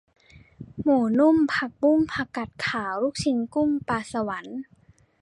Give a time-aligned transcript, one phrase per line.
[0.81, 4.59] หมูนุ่ม ผักบุ้ง ผักกาดขาว ลูกชิ้นกุ้ง ปลาสวรรค์